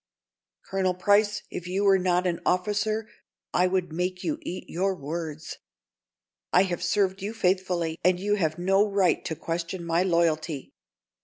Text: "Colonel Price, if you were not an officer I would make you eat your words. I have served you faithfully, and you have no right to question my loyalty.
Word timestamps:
"Colonel 0.65 0.95
Price, 0.95 1.43
if 1.51 1.67
you 1.67 1.83
were 1.83 1.99
not 1.99 2.25
an 2.25 2.39
officer 2.43 3.07
I 3.53 3.67
would 3.67 3.93
make 3.93 4.23
you 4.23 4.39
eat 4.41 4.67
your 4.67 4.95
words. 4.95 5.59
I 6.51 6.63
have 6.63 6.81
served 6.81 7.21
you 7.21 7.35
faithfully, 7.35 7.99
and 8.03 8.19
you 8.19 8.33
have 8.33 8.57
no 8.57 8.83
right 8.83 9.23
to 9.25 9.35
question 9.35 9.85
my 9.85 10.01
loyalty. 10.01 10.73